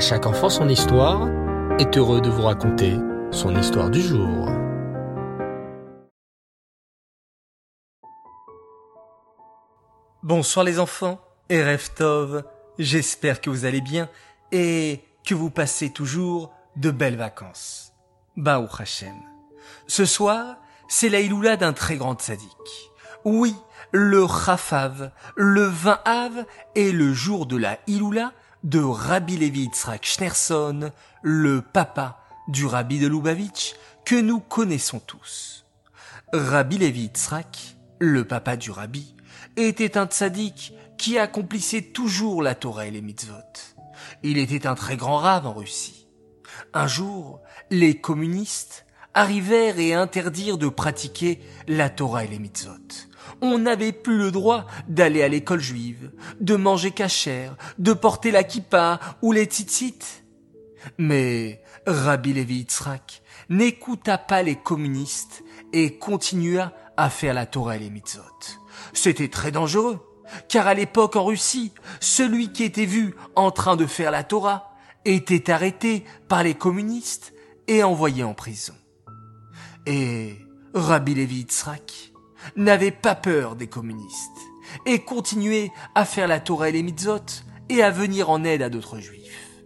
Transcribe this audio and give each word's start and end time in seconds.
À 0.00 0.02
chaque 0.02 0.24
enfant 0.24 0.48
son 0.48 0.66
histoire 0.70 1.28
est 1.78 1.98
heureux 1.98 2.22
de 2.22 2.30
vous 2.30 2.40
raconter 2.40 2.96
son 3.30 3.54
histoire 3.54 3.90
du 3.90 4.00
jour. 4.00 4.48
Bonsoir 10.22 10.64
les 10.64 10.78
enfants 10.78 11.20
et 11.50 11.62
Reftov, 11.62 12.44
j'espère 12.78 13.42
que 13.42 13.50
vous 13.50 13.66
allez 13.66 13.82
bien 13.82 14.08
et 14.52 15.04
que 15.22 15.34
vous 15.34 15.50
passez 15.50 15.90
toujours 15.90 16.50
de 16.76 16.90
belles 16.90 17.18
vacances. 17.18 17.92
Baou 18.38 18.68
Hachem. 18.78 19.16
Ce 19.86 20.06
soir, 20.06 20.56
c'est 20.88 21.10
la 21.10 21.20
Iloula 21.20 21.58
d'un 21.58 21.74
très 21.74 21.98
grand 21.98 22.18
sadique. 22.18 22.90
Oui, 23.26 23.54
le 23.92 24.26
Chafav, 24.26 25.10
le 25.36 25.64
20 25.64 26.00
Av 26.06 26.46
est 26.74 26.90
le 26.90 27.12
jour 27.12 27.44
de 27.44 27.58
la 27.58 27.76
Iloula 27.86 28.32
de 28.62 28.80
Rabbi 28.80 29.36
Levi 29.36 29.62
Yitzhak 29.62 30.06
le 31.22 31.60
papa 31.62 32.20
du 32.48 32.66
Rabbi 32.66 32.98
de 32.98 33.06
Lubavitch 33.06 33.74
que 34.04 34.20
nous 34.20 34.40
connaissons 34.40 35.00
tous. 35.00 35.64
Rabbi 36.32 36.78
Levi 36.78 37.02
Yitzhak, 37.02 37.76
le 37.98 38.24
papa 38.26 38.56
du 38.56 38.70
Rabbi, 38.70 39.14
était 39.56 39.96
un 39.96 40.06
tzaddik 40.06 40.74
qui 40.98 41.18
accomplissait 41.18 41.82
toujours 41.82 42.42
la 42.42 42.54
Torah 42.54 42.86
et 42.86 42.90
les 42.90 43.00
mitzvot. 43.00 43.34
Il 44.22 44.38
était 44.38 44.66
un 44.66 44.74
très 44.74 44.96
grand 44.96 45.16
rave 45.16 45.46
en 45.46 45.54
Russie. 45.54 46.06
Un 46.74 46.86
jour, 46.86 47.40
les 47.70 48.00
communistes 48.00 48.84
arrivèrent 49.14 49.78
et 49.78 49.94
interdirent 49.94 50.58
de 50.58 50.68
pratiquer 50.68 51.40
la 51.66 51.90
Torah 51.90 52.24
et 52.24 52.28
les 52.28 52.38
mitzvot. 52.38 52.72
On 53.40 53.58
n'avait 53.58 53.92
plus 53.92 54.18
le 54.18 54.30
droit 54.30 54.66
d'aller 54.88 55.22
à 55.22 55.28
l'école 55.28 55.60
juive, 55.60 56.10
de 56.40 56.56
manger 56.56 56.90
cachère, 56.90 57.56
de 57.78 57.92
porter 57.92 58.30
la 58.30 58.44
kippa 58.44 59.00
ou 59.22 59.32
les 59.32 59.44
tzitzit. 59.44 60.22
Mais 60.98 61.62
Rabbi 61.86 62.32
Levi 62.32 62.58
Yitzhak 62.58 63.22
n'écouta 63.48 64.18
pas 64.18 64.42
les 64.42 64.56
communistes 64.56 65.42
et 65.72 65.98
continua 65.98 66.72
à 66.96 67.10
faire 67.10 67.34
la 67.34 67.46
Torah 67.46 67.76
et 67.76 67.80
les 67.80 67.90
mitzvot. 67.90 68.22
C'était 68.92 69.28
très 69.28 69.50
dangereux, 69.50 69.98
car 70.48 70.66
à 70.66 70.74
l'époque 70.74 71.16
en 71.16 71.24
Russie, 71.24 71.72
celui 72.00 72.52
qui 72.52 72.64
était 72.64 72.86
vu 72.86 73.14
en 73.36 73.50
train 73.50 73.76
de 73.76 73.86
faire 73.86 74.10
la 74.10 74.24
Torah 74.24 74.74
était 75.04 75.50
arrêté 75.50 76.04
par 76.28 76.42
les 76.42 76.54
communistes 76.54 77.32
et 77.68 77.82
envoyé 77.82 78.22
en 78.22 78.34
prison. 78.34 78.74
Et 79.92 80.38
Rabbi 80.72 81.16
Levi 81.16 81.38
Yitzhak 81.38 82.12
n'avait 82.54 82.92
pas 82.92 83.16
peur 83.16 83.56
des 83.56 83.66
communistes 83.66 84.38
et 84.86 85.00
continuait 85.00 85.72
à 85.96 86.04
faire 86.04 86.28
la 86.28 86.38
Torah 86.38 86.68
et 86.68 86.72
les 86.72 86.84
mitzvot 86.84 87.42
et 87.68 87.82
à 87.82 87.90
venir 87.90 88.30
en 88.30 88.44
aide 88.44 88.62
à 88.62 88.68
d'autres 88.68 89.00
juifs. 89.00 89.64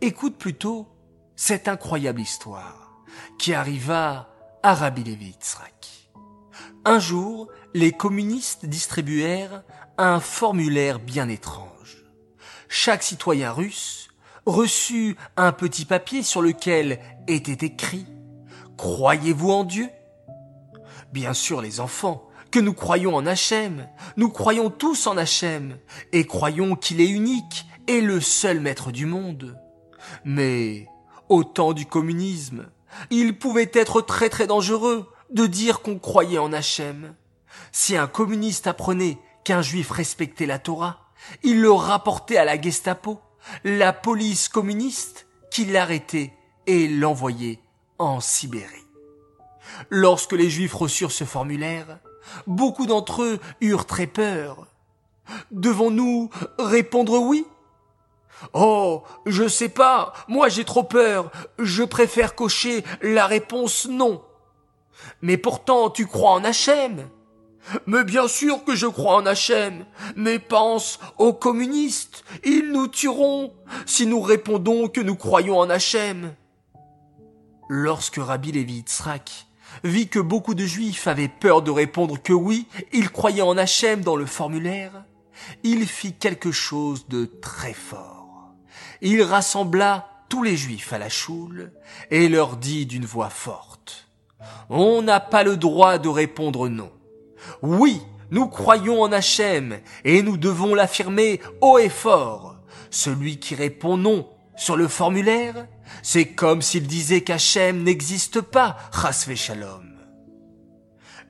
Écoute 0.00 0.36
plutôt 0.36 0.86
cette 1.34 1.66
incroyable 1.66 2.20
histoire 2.20 3.02
qui 3.36 3.54
arriva 3.54 4.28
à 4.62 4.72
Rabbi 4.72 5.02
Levi 5.02 5.26
Yitzhak. 5.30 6.12
Un 6.84 7.00
jour, 7.00 7.48
les 7.74 7.90
communistes 7.90 8.66
distribuèrent 8.66 9.64
un 9.98 10.20
formulaire 10.20 11.00
bien 11.00 11.28
étrange. 11.28 12.04
Chaque 12.68 13.02
citoyen 13.02 13.50
russe 13.50 14.10
reçut 14.46 15.16
un 15.36 15.50
petit 15.50 15.86
papier 15.86 16.22
sur 16.22 16.40
lequel 16.40 17.00
était 17.26 17.66
écrit 17.66 18.06
Croyez-vous 18.76 19.50
en 19.50 19.64
Dieu? 19.64 19.88
Bien 21.12 21.32
sûr, 21.32 21.62
les 21.62 21.80
enfants, 21.80 22.28
que 22.50 22.58
nous 22.58 22.74
croyons 22.74 23.14
en 23.16 23.26
Hachem. 23.26 23.88
Nous 24.16 24.28
croyons 24.30 24.70
tous 24.70 25.06
en 25.06 25.16
Hachem 25.16 25.78
et 26.12 26.26
croyons 26.26 26.76
qu'il 26.76 27.00
est 27.00 27.08
unique 27.08 27.66
et 27.86 28.00
le 28.00 28.20
seul 28.20 28.60
maître 28.60 28.90
du 28.90 29.06
monde. 29.06 29.58
Mais, 30.24 30.88
au 31.28 31.44
temps 31.44 31.72
du 31.72 31.86
communisme, 31.86 32.66
il 33.10 33.38
pouvait 33.38 33.70
être 33.72 34.00
très 34.02 34.28
très 34.28 34.46
dangereux 34.46 35.10
de 35.30 35.46
dire 35.46 35.80
qu'on 35.80 35.98
croyait 35.98 36.38
en 36.38 36.52
Hachem. 36.52 37.14
Si 37.72 37.96
un 37.96 38.06
communiste 38.06 38.66
apprenait 38.66 39.18
qu'un 39.44 39.62
juif 39.62 39.90
respectait 39.90 40.46
la 40.46 40.58
Torah, 40.58 41.10
il 41.42 41.60
le 41.60 41.72
rapportait 41.72 42.36
à 42.36 42.44
la 42.44 42.60
Gestapo, 42.60 43.20
la 43.62 43.92
police 43.92 44.48
communiste, 44.48 45.26
qui 45.50 45.64
l'arrêtait 45.64 46.32
et 46.66 46.88
l'envoyait 46.88 47.60
en 47.98 48.20
Sibérie. 48.20 48.84
Lorsque 49.90 50.32
les 50.32 50.50
juifs 50.50 50.74
reçurent 50.74 51.12
ce 51.12 51.24
formulaire, 51.24 51.98
beaucoup 52.46 52.86
d'entre 52.86 53.22
eux 53.22 53.38
eurent 53.60 53.86
très 53.86 54.06
peur. 54.06 54.66
Devons-nous 55.50 56.30
répondre 56.58 57.18
oui? 57.18 57.46
Oh, 58.52 59.02
je 59.26 59.48
sais 59.48 59.68
pas, 59.68 60.12
moi 60.28 60.48
j'ai 60.48 60.64
trop 60.64 60.82
peur, 60.82 61.30
je 61.58 61.82
préfère 61.82 62.34
cocher 62.34 62.84
la 63.00 63.26
réponse 63.26 63.86
non. 63.86 64.22
Mais 65.22 65.36
pourtant 65.36 65.90
tu 65.90 66.06
crois 66.06 66.32
en 66.32 66.44
Hachem. 66.44 67.08
Mais 67.86 68.04
bien 68.04 68.28
sûr 68.28 68.62
que 68.64 68.74
je 68.74 68.86
crois 68.86 69.16
en 69.16 69.24
Hachem, 69.24 69.86
mais 70.16 70.38
pense 70.38 70.98
aux 71.16 71.32
communistes, 71.32 72.24
ils 72.44 72.70
nous 72.70 72.88
tueront 72.88 73.54
si 73.86 74.06
nous 74.06 74.20
répondons 74.20 74.88
que 74.88 75.00
nous 75.00 75.16
croyons 75.16 75.58
en 75.58 75.70
Hachem. 75.70 76.34
Lorsque 77.68 78.16
Rabbi 78.16 78.52
Levi 78.52 78.74
Yitzhak 78.74 79.46
vit 79.82 80.08
que 80.08 80.18
beaucoup 80.18 80.54
de 80.54 80.66
juifs 80.66 81.06
avaient 81.06 81.28
peur 81.28 81.62
de 81.62 81.70
répondre 81.70 82.20
que 82.22 82.32
oui, 82.32 82.66
ils 82.92 83.10
croyaient 83.10 83.42
en 83.42 83.56
Hachem 83.56 84.02
dans 84.02 84.16
le 84.16 84.26
formulaire, 84.26 85.04
il 85.62 85.86
fit 85.86 86.12
quelque 86.12 86.52
chose 86.52 87.08
de 87.08 87.24
très 87.24 87.72
fort. 87.72 88.52
Il 89.00 89.22
rassembla 89.22 90.08
tous 90.28 90.42
les 90.42 90.56
juifs 90.56 90.92
à 90.92 90.98
la 90.98 91.08
choule 91.08 91.72
et 92.10 92.28
leur 92.28 92.56
dit 92.56 92.86
d'une 92.86 93.04
voix 93.04 93.30
forte, 93.30 94.08
On 94.68 95.02
n'a 95.02 95.20
pas 95.20 95.42
le 95.42 95.56
droit 95.56 95.98
de 95.98 96.08
répondre 96.08 96.68
non. 96.68 96.90
Oui, 97.62 98.00
nous 98.30 98.48
croyons 98.48 99.02
en 99.02 99.12
Hachem 99.12 99.78
et 100.04 100.22
nous 100.22 100.36
devons 100.36 100.74
l'affirmer 100.74 101.40
haut 101.60 101.78
et 101.78 101.88
fort. 101.88 102.56
Celui 102.90 103.38
qui 103.38 103.54
répond 103.54 103.96
non 103.96 104.28
sur 104.56 104.76
le 104.76 104.88
formulaire, 104.88 105.66
c'est 106.02 106.26
comme 106.26 106.62
s'il 106.62 106.86
disait 106.86 107.22
qu'Hachem 107.22 107.82
n'existe 107.82 108.40
pas, 108.40 108.76
Chasve 108.92 109.34
Shalom. 109.34 109.94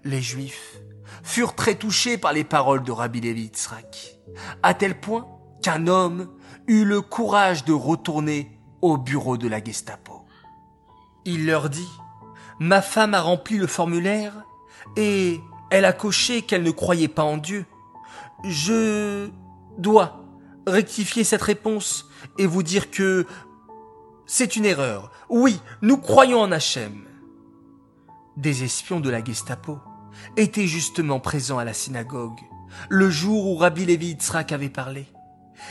Les 0.05 0.21
Juifs 0.21 0.79
furent 1.23 1.55
très 1.55 1.75
touchés 1.75 2.19
par 2.19 2.33
les 2.33 2.45
paroles 2.45 2.83
de 2.83 2.93
Rabbi 2.93 3.21
Levi 3.21 3.45
Yitzhak, 3.45 4.19
à 4.63 4.75
tel 4.75 5.01
point 5.01 5.27
qu'un 5.63 5.87
homme 5.87 6.29
eut 6.67 6.85
le 6.85 7.01
courage 7.01 7.65
de 7.65 7.73
retourner 7.73 8.51
au 8.83 8.99
bureau 8.99 9.39
de 9.39 9.49
la 9.49 9.63
Gestapo. 9.63 10.27
Il 11.25 11.47
leur 11.47 11.71
dit, 11.71 11.89
ma 12.59 12.83
femme 12.83 13.15
a 13.15 13.21
rempli 13.23 13.57
le 13.57 13.67
formulaire 13.67 14.35
et 14.97 15.41
elle 15.71 15.87
a 15.87 15.95
coché 15.95 16.43
qu'elle 16.43 16.63
ne 16.63 16.71
croyait 16.71 17.09
pas 17.09 17.25
en 17.25 17.39
Dieu. 17.39 17.65
Je 18.45 19.31
dois 19.79 20.24
rectifier 20.67 21.25
cette 21.25 21.43
réponse 21.43 22.09
et 22.39 22.47
vous 22.47 22.63
dire 22.63 22.91
que 22.91 23.27
c'est 24.27 24.57
une 24.57 24.65
erreur. 24.65 25.11
Oui, 25.29 25.61
nous 25.83 25.99
croyons 25.99 26.41
en 26.41 26.53
Hachem. 26.53 27.05
Des 28.37 28.65
espions 28.65 29.01
de 29.01 29.11
la 29.11 29.23
Gestapo 29.23 29.79
étaient 30.37 30.67
justement 30.67 31.21
présents 31.21 31.59
à 31.59 31.65
la 31.65 31.75
synagogue 31.75 32.41
le 32.89 33.11
jour 33.11 33.47
où 33.47 33.57
Rabbi 33.57 33.85
Levi 33.85 34.09
Yitzhak 34.09 34.53
avait 34.53 34.69
parlé. 34.69 35.07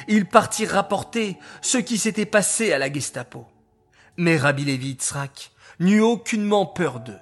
Ils 0.07 0.25
partirent 0.25 0.71
rapporter 0.71 1.37
ce 1.61 1.77
qui 1.77 1.97
s'était 1.97 2.25
passé 2.25 2.71
à 2.71 2.77
la 2.77 2.91
Gestapo. 2.91 3.45
Mais 4.17 4.37
Rabbi 4.37 4.65
Levi 4.65 4.89
Yitzhak 4.89 5.51
n'eut 5.79 6.01
aucunement 6.01 6.65
peur 6.65 6.99
d'eux. 6.99 7.19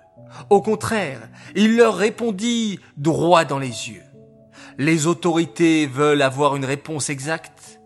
Au 0.50 0.62
contraire, 0.62 1.28
il 1.56 1.76
leur 1.76 1.96
répondit 1.96 2.80
droit 2.98 3.46
dans 3.46 3.60
les 3.60 3.90
yeux. 3.90 4.04
Les 4.82 5.06
autorités 5.06 5.86
veulent 5.86 6.24
avoir 6.24 6.56
une 6.56 6.66
réponse 6.66 7.12
exacte, 7.12 7.80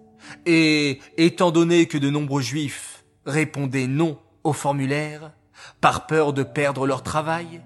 et 0.45 1.01
étant 1.17 1.51
donné 1.51 1.87
que 1.87 1.97
de 1.97 2.09
nombreux 2.09 2.41
juifs 2.41 3.03
répondaient 3.25 3.87
non 3.87 4.17
au 4.45 4.53
formulaire, 4.53 5.33
par 5.81 6.07
peur 6.07 6.31
de 6.31 6.41
perdre 6.41 6.87
leur 6.87 7.03
travail, 7.03 7.61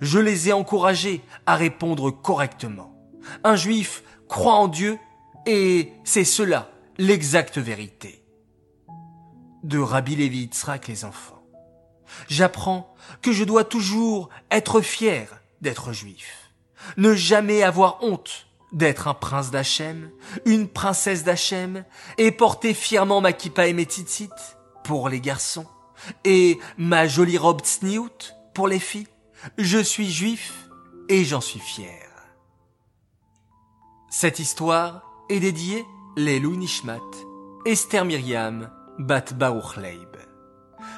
je 0.00 0.18
les 0.18 0.48
ai 0.48 0.52
encouragés 0.52 1.20
à 1.46 1.54
répondre 1.54 2.10
correctement. 2.10 2.92
Un 3.44 3.54
juif 3.54 4.02
croit 4.26 4.56
en 4.56 4.66
Dieu, 4.66 4.98
et 5.46 5.92
c'est 6.02 6.24
cela 6.24 6.68
l'exacte 6.98 7.58
vérité. 7.58 8.24
De 9.62 9.78
Rabbi 9.78 10.16
Levi 10.16 10.38
Yitzhak 10.38 10.88
les 10.88 11.04
enfants. 11.04 11.44
J'apprends 12.26 12.92
que 13.22 13.30
je 13.30 13.44
dois 13.44 13.62
toujours 13.62 14.28
être 14.50 14.80
fier 14.80 15.28
d'être 15.60 15.92
juif. 15.92 16.50
Ne 16.96 17.14
jamais 17.14 17.62
avoir 17.62 18.02
honte 18.02 18.48
d'être 18.72 19.08
un 19.08 19.14
prince 19.14 19.50
d'Hachem, 19.50 20.10
une 20.44 20.68
princesse 20.68 21.24
d'Hachem, 21.24 21.84
et 22.18 22.30
porter 22.30 22.74
fièrement 22.74 23.20
ma 23.20 23.32
kippa 23.32 23.66
et 23.66 23.72
mes 23.72 23.84
tzitzit 23.84 24.30
pour 24.84 25.08
les 25.08 25.20
garçons, 25.20 25.66
et 26.24 26.58
ma 26.78 27.06
jolie 27.06 27.38
robe 27.38 27.60
tsniout 27.60 28.34
pour 28.54 28.68
les 28.68 28.78
filles. 28.78 29.08
Je 29.58 29.78
suis 29.78 30.10
juif 30.10 30.68
et 31.08 31.24
j'en 31.24 31.40
suis 31.40 31.60
fier. 31.60 32.08
Cette 34.10 34.38
histoire 34.38 35.02
est 35.28 35.40
dédiée 35.40 35.84
les 36.16 36.40
Nishmat, 36.40 37.00
Esther 37.64 38.04
Myriam, 38.04 38.70
Bat 38.98 39.32
Baruch 39.34 39.76
Leib. 39.76 40.31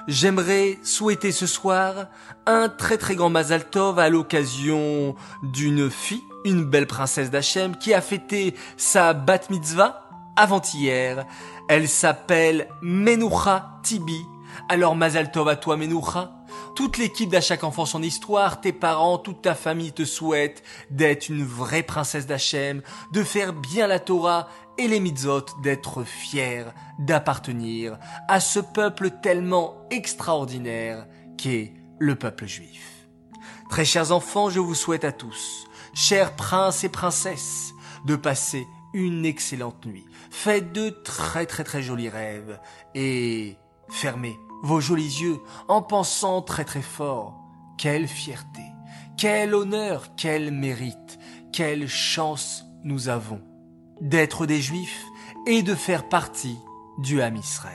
J'aimerais 0.07 0.79
souhaiter 0.83 1.33
ce 1.33 1.47
soir 1.47 2.09
un 2.45 2.69
très 2.69 2.99
très 2.99 3.17
grand 3.17 3.31
Mazal 3.31 3.65
Tov 3.71 3.99
à 3.99 4.11
l'occasion 4.11 5.15
d'une 5.43 5.91
fille, 5.91 6.23
une 6.45 6.65
belle 6.65 6.87
princesse 6.87 7.31
d'Hachem 7.31 7.75
qui 7.75 7.95
a 7.95 8.03
fêté 8.03 8.55
sa 8.77 9.15
bat 9.15 9.41
mitzvah 9.49 10.07
avant-hier. 10.37 11.25
Elle 11.71 11.89
s'appelle 11.89 12.69
Menoucha 12.83 13.79
Tibi. 13.83 14.27
Alors 14.69 14.95
Mazal 14.95 15.33
Tov 15.33 15.49
à 15.49 15.57
toi 15.57 15.79
Menoucha. 15.79 16.33
Toute 16.75 16.99
l'équipe 16.99 17.31
d'À 17.31 17.41
chaque 17.41 17.63
enfant 17.63 17.87
son 17.87 18.03
histoire, 18.03 18.61
tes 18.61 18.73
parents, 18.73 19.19
toute 19.19 19.43
ta 19.43 19.55
famille 19.55 19.93
te 19.93 20.05
souhaite 20.05 20.65
d'être 20.91 21.29
une 21.29 21.45
vraie 21.45 21.85
princesse 21.85 22.27
d'Hachem, 22.27 22.83
de 23.13 23.23
faire 23.23 23.53
bien 23.53 23.87
la 23.87 24.01
Torah 24.01 24.49
et 24.77 24.89
les 24.89 24.99
mitzvot, 24.99 25.47
d'être 25.63 26.03
fier 26.03 26.75
d'appartenir 26.99 27.97
à 28.27 28.41
ce 28.41 28.59
peuple 28.59 29.11
tellement 29.23 29.87
extraordinaire 29.91 31.07
qu'est 31.39 31.75
le 32.01 32.17
peuple 32.17 32.47
juif. 32.47 33.07
Très 33.71 33.85
chers 33.85 34.11
enfants, 34.11 34.51
je 34.51 34.59
vous 34.59 34.75
souhaite 34.75 35.05
à 35.05 35.13
tous, 35.13 35.67
chers 35.95 36.35
princes 36.35 36.83
et 36.83 36.89
princesses, 36.89 37.73
de 38.05 38.17
passer 38.17 38.67
une 38.95 39.25
excellente 39.25 39.87
nuit. 39.87 40.07
Faites 40.31 40.73
de 40.73 40.91
très 40.91 41.47
très 41.47 41.63
très 41.63 41.83
jolis 41.83 42.09
rêves 42.09 42.59
et 42.97 43.57
fermez 43.91 44.37
vos 44.63 44.81
jolis 44.81 45.21
yeux 45.21 45.41
en 45.69 45.83
pensant 45.83 46.43
très 46.43 46.65
très 46.65 46.83
fort. 46.83 47.41
Quelle 47.77 48.07
fierté, 48.07 48.63
quel 49.17 49.55
honneur, 49.55 50.15
quel 50.17 50.53
mérite, 50.53 51.19
quelle 51.53 51.89
chance 51.89 52.65
nous 52.85 53.09
avons 53.09 53.41
d'être 54.01 54.47
des 54.47 54.61
juifs 54.61 55.05
et 55.47 55.63
de 55.63 55.75
faire 55.75 56.09
partie 56.09 56.59
du 56.99 57.21
Ham 57.21 57.37
Israël. 57.37 57.75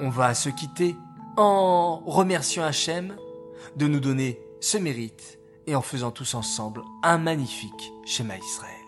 On 0.00 0.10
va 0.10 0.34
se 0.34 0.48
quitter 0.48 0.96
en 1.36 2.02
remerciant 2.06 2.64
Hachem 2.64 3.16
de 3.76 3.86
nous 3.86 4.00
donner 4.00 4.40
ce 4.60 4.78
mérite 4.78 5.38
et 5.66 5.74
en 5.74 5.82
faisant 5.82 6.10
tous 6.10 6.34
ensemble 6.34 6.82
un 7.02 7.18
magnifique 7.18 7.92
schéma 8.04 8.36
Israël. 8.36 8.83